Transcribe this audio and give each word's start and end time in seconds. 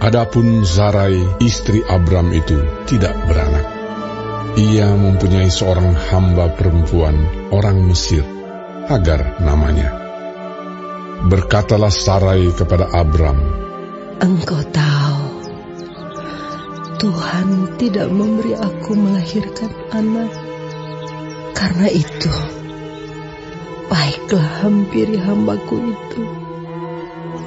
Adapun 0.00 0.64
Sarai, 0.64 1.12
istri 1.44 1.84
Abram 1.84 2.32
itu 2.32 2.56
tidak 2.88 3.12
beranak. 3.28 3.68
Ia 4.56 4.96
mempunyai 4.96 5.52
seorang 5.52 5.92
hamba 5.92 6.56
perempuan, 6.56 7.20
orang 7.52 7.84
Mesir, 7.84 8.24
Hagar 8.88 9.44
namanya. 9.44 9.92
Berkatalah 11.28 11.92
Sarai 11.92 12.48
kepada 12.48 12.88
Abram, 12.96 13.44
Engkau 14.24 14.64
tahu, 14.72 15.20
Tuhan 16.96 17.76
tidak 17.76 18.08
memberi 18.08 18.56
aku 18.56 18.96
melahirkan 18.96 19.68
anak. 19.92 20.32
Karena 21.52 21.92
itu, 21.92 22.32
baiklah 23.92 24.64
hampiri 24.64 25.20
hambaku 25.20 25.92
itu. 25.92 26.24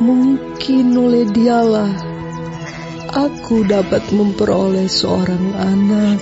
Mungkin 0.06 0.86
oleh 1.02 1.26
dialah 1.34 2.13
aku 3.14 3.62
dapat 3.70 4.02
memperoleh 4.10 4.90
seorang 4.90 5.54
anak. 5.54 6.20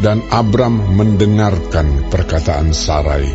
Dan 0.00 0.24
Abram 0.32 0.96
mendengarkan 0.96 2.08
perkataan 2.08 2.72
Sarai. 2.72 3.28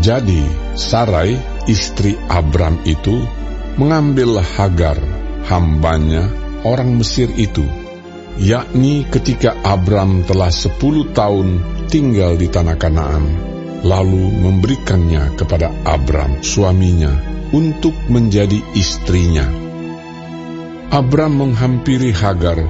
Jadi 0.00 0.40
Sarai, 0.72 1.36
istri 1.68 2.16
Abram 2.32 2.80
itu, 2.88 3.20
mengambil 3.76 4.40
Hagar, 4.40 4.96
hambanya, 5.48 6.28
orang 6.64 6.96
Mesir 6.96 7.28
itu, 7.36 7.64
yakni 8.40 9.04
ketika 9.12 9.52
Abram 9.60 10.24
telah 10.24 10.48
sepuluh 10.48 11.12
tahun 11.12 11.60
tinggal 11.92 12.40
di 12.40 12.48
tanah 12.48 12.80
Kanaan, 12.80 13.24
lalu 13.84 14.32
memberikannya 14.40 15.36
kepada 15.36 15.68
Abram, 15.84 16.40
suaminya, 16.40 17.12
untuk 17.52 17.92
menjadi 18.08 18.56
istrinya. 18.72 19.71
Abram 20.92 21.40
menghampiri 21.40 22.12
Hagar, 22.12 22.68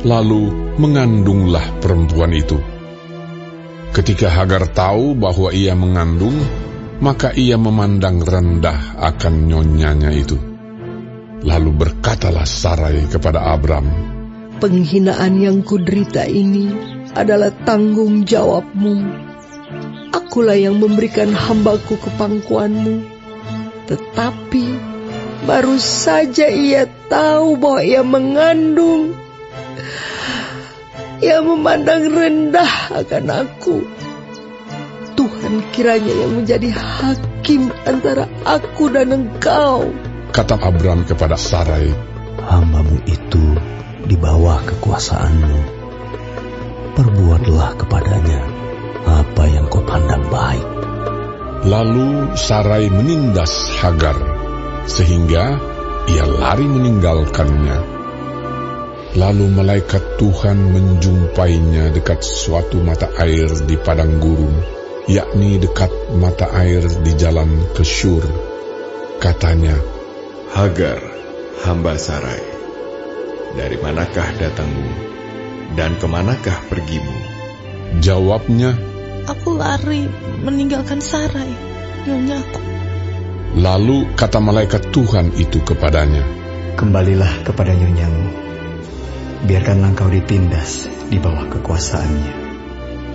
lalu 0.00 0.72
mengandunglah 0.80 1.76
perempuan 1.84 2.32
itu. 2.32 2.56
Ketika 3.92 4.32
Hagar 4.32 4.72
tahu 4.72 5.12
bahwa 5.12 5.52
ia 5.52 5.76
mengandung, 5.76 6.32
maka 7.04 7.36
ia 7.36 7.60
memandang 7.60 8.24
rendah 8.24 8.96
akan 8.96 9.52
nyonyanya 9.52 10.08
itu. 10.16 10.40
Lalu 11.44 11.70
berkatalah 11.76 12.48
Sarai 12.48 13.04
kepada 13.04 13.52
Abram, 13.52 13.84
Penghinaan 14.64 15.36
yang 15.36 15.60
kuderita 15.60 16.24
ini 16.24 16.72
adalah 17.12 17.52
tanggung 17.68 18.24
jawabmu. 18.24 18.96
Akulah 20.16 20.56
yang 20.56 20.80
memberikan 20.80 21.36
hambaku 21.36 22.00
ke 22.00 22.16
pangkuanmu. 22.16 23.04
Tetapi 23.92 24.64
baru 25.44 25.76
saja 25.78 26.48
ia 26.50 26.88
tahu 27.06 27.58
bahwa 27.60 27.80
ia 27.84 28.02
mengandung. 28.02 29.14
Ia 31.18 31.42
memandang 31.42 32.14
rendah 32.14 32.94
akan 32.94 33.24
aku. 33.26 33.82
Tuhan 35.18 35.66
kiranya 35.74 36.14
yang 36.14 36.32
menjadi 36.38 36.70
hakim 36.70 37.74
antara 37.82 38.30
aku 38.46 38.86
dan 38.86 39.10
engkau. 39.10 39.90
Kata 40.30 40.54
Abram 40.62 41.02
kepada 41.02 41.34
Sarai, 41.34 41.90
Hambamu 42.38 43.02
itu 43.10 43.58
di 44.06 44.14
bawah 44.14 44.62
kekuasaanmu. 44.62 45.58
Perbuatlah 46.94 47.70
kepadanya 47.82 48.40
apa 49.10 49.44
yang 49.50 49.66
kau 49.66 49.82
pandang 49.82 50.22
baik. 50.30 50.68
Lalu 51.66 52.38
Sarai 52.38 52.86
menindas 52.86 53.74
Hagar, 53.82 54.14
sehingga 54.86 55.58
ia 56.08 56.24
lari 56.24 56.66
meninggalkannya. 56.68 57.78
Lalu 59.16 59.46
malaikat 59.50 60.20
Tuhan 60.20 60.70
menjumpainya 60.70 61.90
dekat 61.90 62.20
suatu 62.20 62.78
mata 62.84 63.08
air 63.18 63.48
di 63.64 63.74
padang 63.80 64.20
gurun, 64.20 64.52
yakni 65.08 65.56
dekat 65.58 65.90
mata 66.20 66.52
air 66.54 66.84
di 66.84 67.12
jalan 67.16 67.48
ke 67.72 67.82
Syur. 67.82 68.22
Katanya, 69.18 69.74
Hagar, 70.54 71.02
hamba 71.64 71.98
Sarai, 71.98 72.40
dari 73.56 73.76
manakah 73.80 74.28
datangmu 74.38 74.92
dan 75.74 75.98
ke 75.98 76.06
manakah 76.06 76.56
pergimu? 76.70 77.16
Jawabnya, 77.98 78.76
Aku 79.28 79.60
lari 79.60 80.08
meninggalkan 80.40 81.04
Sarai, 81.04 81.52
nyonyaku. 82.08 82.77
Lalu 83.56 84.04
kata 84.12 84.42
malaikat 84.42 84.92
Tuhan 84.92 85.32
itu 85.40 85.62
kepadanya, 85.64 86.26
Kembalilah 86.76 87.42
kepada 87.42 87.72
nyonyamu. 87.72 88.28
Biarkanlah 89.48 89.94
engkau 89.94 90.10
ditindas 90.10 90.90
di 91.08 91.16
bawah 91.16 91.46
kekuasaannya. 91.48 92.34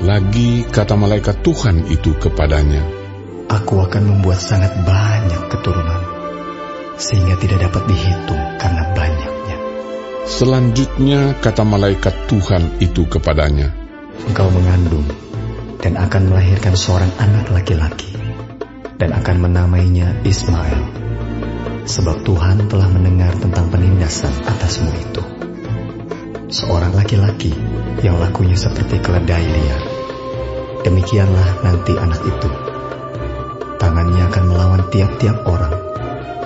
lagi 0.04 0.68
kata 0.68 0.98
malaikat 0.98 1.44
Tuhan 1.46 1.86
itu 1.88 2.16
kepadanya, 2.18 2.82
Aku 3.52 3.78
akan 3.84 4.04
membuat 4.10 4.42
sangat 4.42 4.74
banyak 4.82 5.54
keturunan, 5.54 6.02
sehingga 6.98 7.38
tidak 7.38 7.70
dapat 7.70 7.84
dihitung 7.86 8.42
karena 8.58 8.84
banyaknya. 8.98 9.58
Selanjutnya 10.26 11.38
kata 11.38 11.62
malaikat 11.68 12.16
Tuhan 12.32 12.82
itu 12.82 13.06
kepadanya, 13.06 13.70
Engkau 14.24 14.48
mengandung 14.50 15.06
dan 15.84 16.00
akan 16.00 16.32
melahirkan 16.32 16.80
seorang 16.80 17.12
anak 17.20 17.52
laki-laki, 17.52 18.13
dan 19.04 19.20
akan 19.20 19.52
menamainya 19.52 20.24
Ismail, 20.24 20.80
sebab 21.84 22.24
Tuhan 22.24 22.72
telah 22.72 22.88
mendengar 22.88 23.36
tentang 23.36 23.68
penindasan 23.68 24.32
atasmu 24.48 24.88
itu. 24.96 25.24
Seorang 26.48 26.96
laki-laki 26.96 27.52
yang 28.00 28.16
lakunya 28.16 28.56
seperti 28.56 29.04
keledai 29.04 29.44
liar. 29.44 29.84
Demikianlah 30.88 31.68
nanti 31.68 32.00
anak 32.00 32.24
itu. 32.24 32.50
Tangannya 33.76 34.24
akan 34.32 34.44
melawan 34.48 34.84
tiap-tiap 34.88 35.36
orang, 35.44 35.76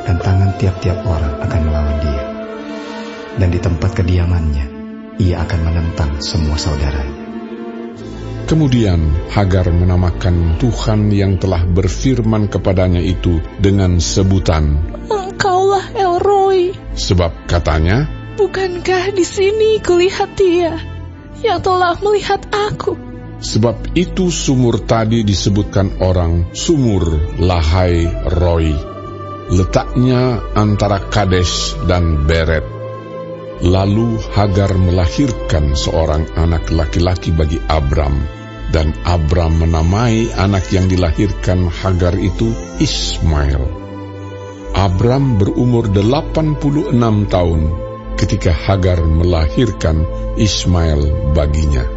dan 0.10 0.18
tangan 0.18 0.50
tiap-tiap 0.58 0.98
orang 1.06 1.38
akan 1.38 1.62
melawan 1.62 1.98
dia. 2.02 2.24
Dan 3.38 3.54
di 3.54 3.62
tempat 3.62 3.94
kediamannya, 3.94 4.66
ia 5.22 5.46
akan 5.46 5.60
menentang 5.62 6.18
semua 6.26 6.58
saudaranya. 6.58 7.27
Kemudian 8.48 9.12
Hagar 9.28 9.68
menamakan 9.76 10.56
Tuhan 10.56 11.12
yang 11.12 11.36
telah 11.36 11.68
berfirman 11.68 12.48
kepadanya 12.48 13.04
itu 13.04 13.44
dengan 13.60 14.00
sebutan, 14.00 14.80
Engkaulah 15.12 15.92
Elroy. 15.92 16.72
sebab 16.96 17.36
katanya, 17.52 18.08
Bukankah 18.40 19.12
di 19.12 19.28
sini 19.28 19.84
kulihat 19.84 20.40
dia 20.40 20.80
yang 21.44 21.60
telah 21.60 22.00
melihat 22.00 22.40
aku? 22.56 23.08
sebab 23.38 23.94
itu 23.94 24.34
sumur 24.34 24.82
tadi 24.82 25.22
disebutkan 25.22 26.02
orang 26.02 26.50
sumur 26.58 27.38
Lahai 27.38 28.10
Roy. 28.42 28.74
Letaknya 29.48 30.44
antara 30.58 31.00
Kades 31.08 31.78
dan 31.88 32.28
Beret. 32.28 32.77
Lalu 33.58 34.22
Hagar 34.38 34.78
melahirkan 34.78 35.74
seorang 35.74 36.30
anak 36.38 36.70
laki-laki 36.70 37.34
bagi 37.34 37.58
Abram, 37.66 38.14
dan 38.70 38.94
Abram 39.02 39.58
menamai 39.58 40.30
anak 40.38 40.70
yang 40.70 40.86
dilahirkan 40.86 41.66
Hagar 41.66 42.14
itu 42.22 42.54
Ismail. 42.78 43.66
Abram 44.78 45.42
berumur 45.42 45.90
86 45.90 46.94
tahun 47.34 47.62
ketika 48.14 48.54
Hagar 48.54 49.02
melahirkan 49.02 50.06
Ismail 50.38 51.34
baginya. 51.34 51.97